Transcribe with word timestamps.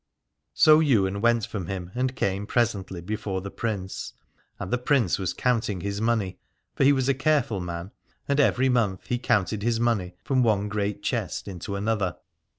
So 0.55 0.79
Ywain 0.81 1.21
went 1.21 1.45
from 1.45 1.67
him 1.67 1.91
and 1.93 2.15
came 2.15 2.47
pres 2.47 2.73
ently 2.73 3.05
before 3.05 3.39
the 3.39 3.51
Prince; 3.51 4.13
and 4.57 4.73
the 4.73 4.79
Prince 4.79 5.19
was 5.19 5.31
counting 5.31 5.81
his 5.81 6.01
money: 6.01 6.39
for 6.73 6.83
he 6.83 6.91
was 6.91 7.07
a 7.07 7.13
careful 7.13 7.59
man, 7.59 7.91
and 8.27 8.39
every 8.39 8.67
month 8.67 9.05
he 9.05 9.19
counted 9.19 9.61
his 9.61 9.79
money 9.79 10.15
from 10.23 10.41
one 10.41 10.69
great 10.69 11.03
chest 11.03 11.47
into 11.47 11.75
another. 11.75 12.17